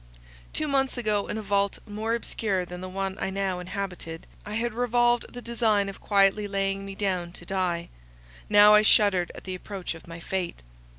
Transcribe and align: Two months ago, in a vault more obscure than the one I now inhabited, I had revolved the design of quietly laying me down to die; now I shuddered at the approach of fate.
Two 0.51 0.67
months 0.67 0.97
ago, 0.97 1.27
in 1.27 1.37
a 1.37 1.43
vault 1.43 1.77
more 1.85 2.15
obscure 2.15 2.65
than 2.65 2.81
the 2.81 2.89
one 2.89 3.19
I 3.19 3.29
now 3.29 3.59
inhabited, 3.59 4.25
I 4.47 4.55
had 4.55 4.73
revolved 4.73 5.31
the 5.31 5.43
design 5.43 5.89
of 5.89 6.01
quietly 6.01 6.47
laying 6.47 6.83
me 6.83 6.95
down 6.95 7.31
to 7.33 7.45
die; 7.45 7.89
now 8.49 8.73
I 8.73 8.81
shuddered 8.81 9.31
at 9.35 9.43
the 9.43 9.53
approach 9.53 9.93
of 9.93 10.05
fate. 10.23 10.63